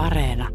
Areena. 0.00 0.48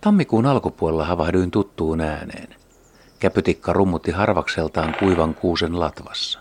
Tammikuun 0.00 0.46
alkupuolella 0.46 1.04
havahduin 1.04 1.50
tuttuun 1.50 2.00
ääneen. 2.00 2.54
Käpytikka 3.18 3.72
rummutti 3.72 4.10
harvakseltaan 4.10 4.94
kuivan 4.98 5.34
kuusen 5.34 5.80
latvassa. 5.80 6.40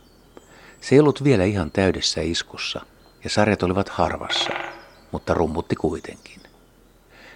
Se 0.81 0.95
ei 0.95 0.99
ollut 0.99 1.23
vielä 1.23 1.43
ihan 1.43 1.71
täydessä 1.71 2.21
iskussa, 2.21 2.81
ja 3.23 3.29
sarjat 3.29 3.63
olivat 3.63 3.89
harvassa, 3.89 4.49
mutta 5.11 5.33
rummutti 5.33 5.75
kuitenkin. 5.75 6.41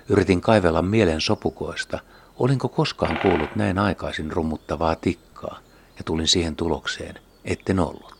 Yritin 0.10 0.42
kaivella 0.42 0.82
mielen 0.82 1.22
sopukoista, 1.22 2.00
olinko 2.40 2.70
koskaan 2.70 3.20
kuullut 3.22 3.56
näin 3.56 3.80
aikaisin 3.80 4.32
rummuttavaa 4.32 4.96
tikkaa, 4.96 5.60
ja 5.98 6.04
tulin 6.06 6.28
siihen 6.28 6.56
tulokseen, 6.56 7.20
etten 7.46 7.80
ollut. 7.80 8.15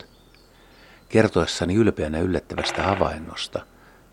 Kertoessani 1.08 1.74
ylpeänä 1.74 2.18
yllättävästä 2.18 2.82
havainnosta, 2.82 3.66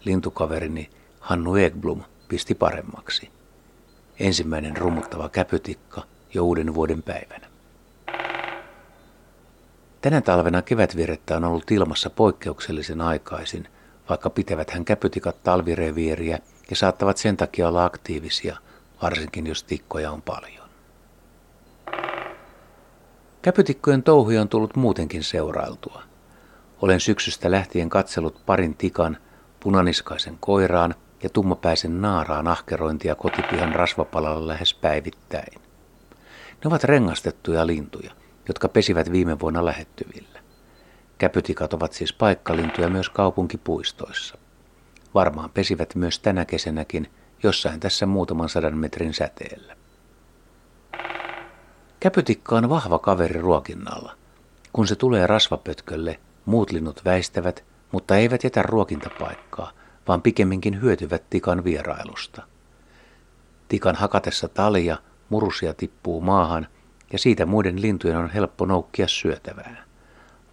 lintukaverini 0.05 0.89
Hannu 1.19 1.55
Ekblom 1.55 2.03
pisti 2.27 2.55
paremmaksi. 2.55 3.29
Ensimmäinen 4.19 4.77
rummuttava 4.77 5.29
käpytikka 5.29 6.03
jo 6.33 6.43
uuden 6.43 6.73
vuoden 6.73 7.03
päivänä. 7.03 7.47
Tänä 10.01 10.21
talvena 10.21 10.61
kevätvirettä 10.61 11.37
on 11.37 11.43
ollut 11.43 11.71
ilmassa 11.71 12.09
poikkeuksellisen 12.09 13.01
aikaisin, 13.01 13.67
vaikka 14.09 14.29
pitävät 14.29 14.69
hän 14.71 14.85
käpytikat 14.85 15.43
talvirevieriä 15.43 16.39
ja 16.69 16.75
saattavat 16.75 17.17
sen 17.17 17.37
takia 17.37 17.67
olla 17.67 17.85
aktiivisia, 17.85 18.57
varsinkin 19.01 19.47
jos 19.47 19.63
tikkoja 19.63 20.11
on 20.11 20.21
paljon. 20.21 20.69
Käpytikkojen 23.41 24.03
touhuja 24.03 24.41
on 24.41 24.49
tullut 24.49 24.75
muutenkin 24.75 25.23
seurailtua. 25.23 26.03
Olen 26.83 26.99
syksystä 26.99 27.51
lähtien 27.51 27.89
katsellut 27.89 28.45
parin 28.45 28.75
tikan, 28.75 29.17
punaniskaisen 29.59 30.37
koiraan 30.39 30.95
ja 31.23 31.29
tummapäisen 31.29 32.01
naaraan 32.01 32.47
ahkerointia 32.47 33.15
kotipihan 33.15 33.75
rasvapalalla 33.75 34.47
lähes 34.47 34.73
päivittäin. 34.73 35.61
Ne 36.49 36.65
ovat 36.65 36.83
rengastettuja 36.83 37.67
lintuja, 37.67 38.11
jotka 38.47 38.67
pesivät 38.67 39.11
viime 39.11 39.39
vuonna 39.39 39.65
lähettyvillä. 39.65 40.39
Käpytikat 41.17 41.73
ovat 41.73 41.93
siis 41.93 42.13
paikkalintuja 42.13 42.89
myös 42.89 43.09
kaupunkipuistoissa. 43.09 44.37
Varmaan 45.13 45.49
pesivät 45.49 45.95
myös 45.95 46.19
tänä 46.19 46.45
kesänäkin 46.45 47.11
jossain 47.43 47.79
tässä 47.79 48.05
muutaman 48.05 48.49
sadan 48.49 48.77
metrin 48.77 49.13
säteellä. 49.13 49.75
Käpytikka 51.99 52.55
on 52.55 52.69
vahva 52.69 52.99
kaveri 52.99 53.41
ruokinnalla. 53.41 54.15
Kun 54.73 54.87
se 54.87 54.95
tulee 54.95 55.27
rasvapötkölle, 55.27 56.19
muut 56.45 56.71
linnut 56.71 57.05
väistävät, 57.05 57.63
mutta 57.91 58.15
eivät 58.15 58.43
jätä 58.43 58.61
ruokintapaikkaa, 58.61 59.71
vaan 60.07 60.21
pikemminkin 60.21 60.81
hyötyvät 60.81 61.23
tikan 61.29 61.63
vierailusta. 61.63 62.41
Tikan 63.67 63.95
hakatessa 63.95 64.47
talia 64.47 64.97
murusia 65.29 65.73
tippuu 65.73 66.21
maahan 66.21 66.67
ja 67.13 67.19
siitä 67.19 67.45
muiden 67.45 67.81
lintujen 67.81 68.17
on 68.17 68.29
helppo 68.29 68.65
noukkia 68.65 69.07
syötävää. 69.07 69.83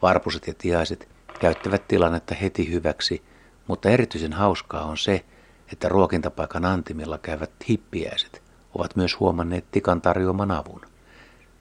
Varpuset 0.02 0.46
ja 0.46 0.54
tiaiset 0.58 1.08
käyttävät 1.40 1.88
tilannetta 1.88 2.34
heti 2.34 2.70
hyväksi, 2.70 3.22
mutta 3.66 3.90
erityisen 3.90 4.32
hauskaa 4.32 4.84
on 4.84 4.98
se, 4.98 5.24
että 5.72 5.88
ruokintapaikan 5.88 6.64
antimilla 6.64 7.18
käyvät 7.18 7.50
hippiäiset 7.68 8.42
ovat 8.74 8.96
myös 8.96 9.20
huomanneet 9.20 9.64
tikan 9.70 10.00
tarjoaman 10.00 10.50
avun. 10.50 10.80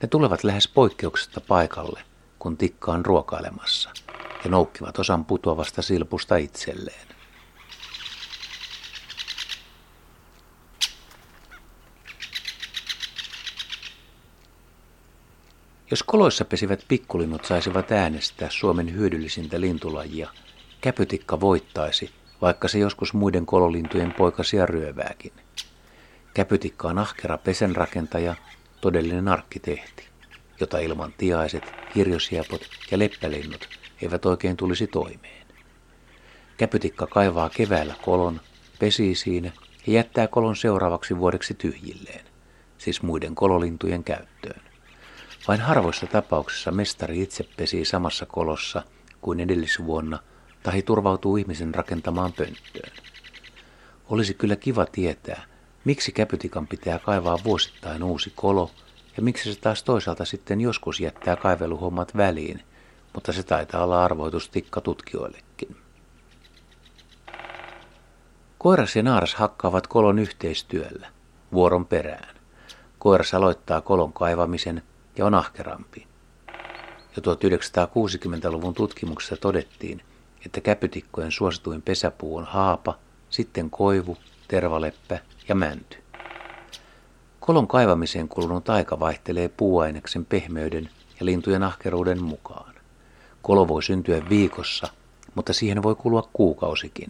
Ne 0.02 0.08
tulevat 0.08 0.44
lähes 0.44 0.68
poikkeuksesta 0.68 1.40
paikalle, 1.40 2.00
kun 2.38 2.56
tikka 2.56 2.92
on 2.92 3.06
ruokailemassa, 3.06 3.90
ja 4.44 4.50
noukkivat 4.50 4.98
osan 4.98 5.24
putoavasta 5.24 5.82
silpusta 5.82 6.36
itselleen. 6.36 7.08
Jos 15.90 16.02
koloissa 16.02 16.44
pesivät 16.44 16.84
pikkulinnut 16.88 17.44
saisivat 17.44 17.92
äänestää 17.92 18.50
Suomen 18.50 18.94
hyödyllisintä 18.94 19.60
lintulajia, 19.60 20.30
käpytikka 20.80 21.40
voittaisi, 21.40 22.10
vaikka 22.42 22.68
se 22.68 22.78
joskus 22.78 23.14
muiden 23.14 23.46
kololintujen 23.46 24.12
poikasia 24.12 24.66
ryövääkin. 24.66 25.32
Käpytikka 26.34 26.88
on 26.88 26.98
ahkera 26.98 27.38
pesenrakentaja, 27.38 28.34
todellinen 28.80 29.28
arkkitehti, 29.28 30.08
jota 30.60 30.78
ilman 30.78 31.14
tiaiset, 31.18 31.72
kirjosiapot 31.94 32.60
ja 32.90 32.98
leppälinnut 32.98 33.79
eivät 34.02 34.26
oikein 34.26 34.56
tulisi 34.56 34.86
toimeen. 34.86 35.46
Käpytikka 36.56 37.06
kaivaa 37.06 37.50
keväällä 37.50 37.94
kolon, 38.04 38.40
pesii 38.78 39.14
siinä 39.14 39.52
ja 39.86 39.92
jättää 39.92 40.26
kolon 40.26 40.56
seuraavaksi 40.56 41.18
vuodeksi 41.18 41.54
tyhjilleen, 41.54 42.24
siis 42.78 43.02
muiden 43.02 43.34
kololintujen 43.34 44.04
käyttöön. 44.04 44.60
Vain 45.48 45.60
harvoissa 45.60 46.06
tapauksissa 46.06 46.70
mestari 46.70 47.22
itse 47.22 47.44
pesii 47.56 47.84
samassa 47.84 48.26
kolossa 48.26 48.82
kuin 49.20 49.40
edellisvuonna 49.40 50.18
tai 50.62 50.82
turvautuu 50.82 51.36
ihmisen 51.36 51.74
rakentamaan 51.74 52.32
pönttöön. 52.32 52.92
Olisi 54.08 54.34
kyllä 54.34 54.56
kiva 54.56 54.86
tietää, 54.86 55.42
miksi 55.84 56.12
käpytikan 56.12 56.66
pitää 56.66 56.98
kaivaa 56.98 57.38
vuosittain 57.44 58.02
uusi 58.02 58.32
kolo 58.36 58.70
ja 59.16 59.22
miksi 59.22 59.54
se 59.54 59.60
taas 59.60 59.82
toisaalta 59.82 60.24
sitten 60.24 60.60
joskus 60.60 61.00
jättää 61.00 61.36
kaiveluhommat 61.36 62.16
väliin, 62.16 62.62
mutta 63.14 63.32
se 63.32 63.42
taitaa 63.42 63.84
olla 63.84 64.04
arvoitustikka 64.04 64.80
tutkijoillekin. 64.80 65.76
Koiras 68.58 68.96
ja 68.96 69.02
naaras 69.02 69.34
hakkaavat 69.34 69.86
kolon 69.86 70.18
yhteistyöllä, 70.18 71.08
vuoron 71.52 71.86
perään. 71.86 72.36
Koiras 72.98 73.34
aloittaa 73.34 73.80
kolon 73.80 74.12
kaivamisen 74.12 74.82
ja 75.18 75.26
on 75.26 75.34
ahkerampi. 75.34 76.06
Jo 77.16 77.34
1960-luvun 77.34 78.74
tutkimuksessa 78.74 79.36
todettiin, 79.36 80.02
että 80.46 80.60
käpytikkojen 80.60 81.32
suosituin 81.32 81.82
pesäpuu 81.82 82.36
on 82.36 82.44
haapa, 82.44 82.98
sitten 83.30 83.70
koivu, 83.70 84.16
tervaleppä 84.48 85.18
ja 85.48 85.54
mänty. 85.54 85.98
Kolon 87.40 87.68
kaivamiseen 87.68 88.28
kulunut 88.28 88.68
aika 88.68 89.00
vaihtelee 89.00 89.48
puuaineksen 89.48 90.24
pehmeyden 90.24 90.90
ja 91.20 91.26
lintujen 91.26 91.62
ahkeruuden 91.62 92.22
mukaan. 92.22 92.74
Kolo 93.42 93.68
voi 93.68 93.82
syntyä 93.82 94.22
viikossa, 94.28 94.88
mutta 95.34 95.52
siihen 95.52 95.82
voi 95.82 95.94
kulua 95.94 96.28
kuukausikin. 96.32 97.08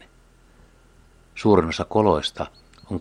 Suurin 1.35 1.69
osa 1.69 1.85
koloista 1.85 2.47
on 2.91 2.99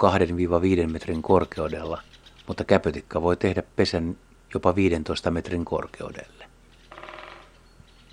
2-5 0.88 0.92
metrin 0.92 1.22
korkeudella, 1.22 2.02
mutta 2.48 2.64
käpytikka 2.64 3.22
voi 3.22 3.38
tehdä 3.38 3.64
pesän 3.76 4.18
jopa 4.54 4.76
15 4.76 5.32
metrin 5.32 5.66
korkeudelle. 5.66 6.46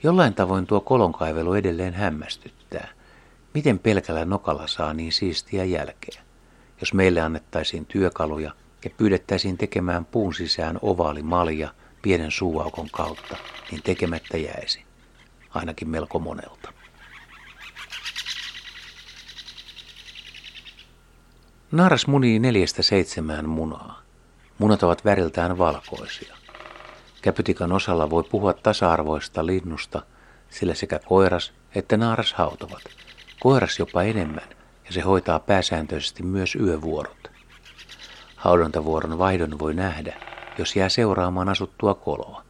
Jollain 0.03 0.35
tavoin 0.35 0.67
tuo 0.67 0.81
kolonkaivelu 0.81 1.55
edelleen 1.55 1.95
hämmästyttää. 1.95 2.89
Miten 3.55 3.79
pelkällä 3.79 4.25
nokalla 4.25 4.67
saa 4.67 4.95
niin 4.95 5.13
siistiä 5.13 5.65
jälkeä? 5.65 6.23
Jos 6.81 6.95
meille 6.95 7.21
annettaisiin 7.21 7.87
työkaluja 7.87 8.53
ja 8.85 8.91
pyydettäisiin 8.97 9.59
tekemään 9.59 10.05
puun 10.05 10.35
sisään 10.35 10.79
ovaali 10.83 11.23
malja 11.23 11.75
pienen 12.03 12.31
suuaukon 12.31 12.89
kautta, 12.93 13.37
niin 13.71 13.83
tekemättä 13.83 14.37
jäisi. 14.37 14.85
Ainakin 15.57 15.89
melko 15.89 16.19
monelta. 16.19 16.73
Naaras 21.73 22.07
munii 22.07 22.39
neljästä 22.39 22.83
seitsemään 22.83 23.49
munaa. 23.49 24.03
Munat 24.59 24.83
ovat 24.83 25.05
väriltään 25.05 25.59
valkoisia. 25.59 26.37
Käpytikan 27.23 27.73
osalla 27.73 28.11
voi 28.11 28.23
puhua 28.23 28.53
tasa-arvoista 28.53 29.47
linnusta, 29.47 30.03
sillä 30.51 30.75
sekä 30.75 30.99
koiras 30.99 31.53
että 31.75 31.97
naaras 31.97 32.33
hautovat. 32.33 32.83
Koiras 33.41 33.79
jopa 33.79 34.03
enemmän, 34.03 34.49
ja 34.87 34.93
se 34.93 35.01
hoitaa 35.01 35.41
pääsääntöisesti 35.41 36.23
myös 36.23 36.55
yövuorot. 36.55 37.31
Haudontavuoron 38.37 39.19
vaihdon 39.19 39.59
voi 39.59 39.75
nähdä, 39.75 40.17
jos 40.59 40.77
jää 40.77 40.89
seuraamaan 40.89 41.49
asuttua 41.49 41.95
koloa. 41.95 42.45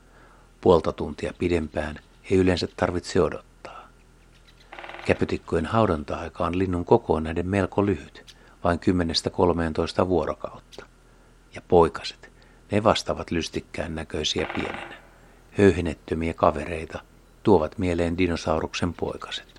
Puolta 0.60 0.92
tuntia 0.92 1.32
pidempään 1.38 1.98
ei 2.30 2.38
yleensä 2.38 2.68
tarvitse 2.76 3.20
odottaa. 3.22 3.88
Käpytikkojen 5.06 5.66
haudonta-aika 5.66 6.46
on 6.46 6.58
linnun 6.58 6.84
kokoon 6.84 7.22
nähden 7.22 7.48
melko 7.48 7.86
lyhyt, 7.86 8.36
vain 8.64 8.80
10-13 10.04 10.08
vuorokautta 10.08 10.86
ja 11.54 11.60
poikaset, 11.68 12.30
ne 12.70 12.84
vastaavat 12.84 13.30
lystikkään 13.30 13.94
näköisiä 13.94 14.46
pienenä. 14.54 14.94
Höyhenettömiä 15.58 16.34
kavereita 16.34 17.00
tuovat 17.42 17.78
mieleen 17.78 18.18
dinosauruksen 18.18 18.94
poikaset. 18.94 19.55